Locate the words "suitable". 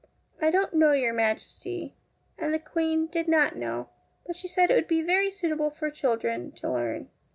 5.29-5.69